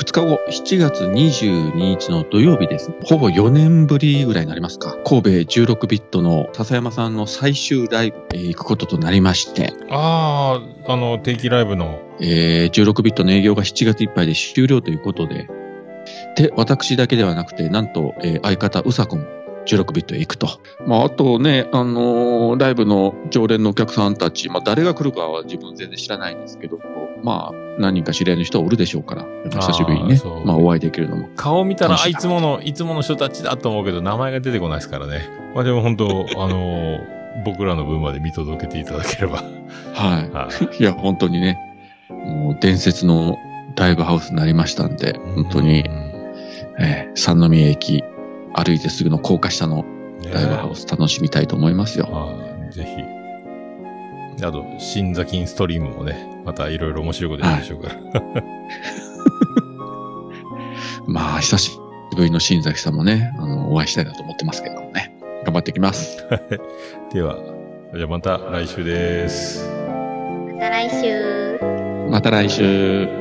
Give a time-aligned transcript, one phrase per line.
[0.00, 2.90] 2日後、7月22日の土曜日です。
[3.04, 4.96] ほぼ4年ぶりぐらいになりますか。
[5.04, 12.00] 神戸16ビットの笹山さんの最終ライブ、えー行くこととなりまして、ああ、あの、定期ライブの。
[12.18, 15.48] えー16ビットの営業が7月いっぱいで終了ということで、
[16.34, 19.24] で、私だけではなくて、なんと、えー相方、うさこも
[19.66, 20.48] 16ビットへ行くと。
[20.86, 26.78] まあ、あとね、あのーライブの常連のお客さんたち、まあ、誰が来るかは自分全然知らないんですけど、
[27.22, 31.28] まあ、何人か知り合いの人はおるでしょうから、久しぶりにねまあ、お会いできるのも。
[31.36, 35.28] 顔見たら、あ、いつもの、いつもの人たちだと思うけど、名前が出てこないですからね。
[35.54, 39.36] まあでも本当、あのー僕らの分まで見届けていただければ。
[39.94, 40.30] はい。
[40.30, 40.76] はい。
[40.82, 41.58] いや、本当にね、
[42.08, 43.38] もう伝説の
[43.76, 45.88] ライブハウスになりましたんで、本当にう、ん
[46.80, 48.02] えー三宮駅
[48.54, 49.84] 歩いてすぐの高架下の
[50.20, 52.06] ねライブハウス楽しみたいと思いますよ。
[52.06, 53.20] はいぜひ。
[54.44, 58.44] あと、新座金ストリームもね、またいろいろ面白いことやるでしょうから。
[61.06, 61.78] まあ、久し
[62.16, 65.14] ぶりの新崎さんもね、あの、お会いしたいなと思ってますけどもね。
[65.44, 66.24] 頑張っていきます。
[67.12, 67.38] では、
[67.94, 69.68] じゃあまた来週です。
[69.68, 71.58] また来週。
[72.10, 73.19] また来週。